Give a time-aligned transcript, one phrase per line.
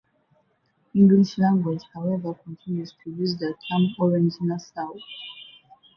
[0.93, 4.95] The English language, however, continues to use the term "Orange-Nassau".